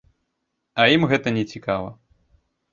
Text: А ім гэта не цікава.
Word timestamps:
А 0.81 0.87
ім 0.95 1.05
гэта 1.13 1.35
не 1.37 1.45
цікава. 1.55 1.95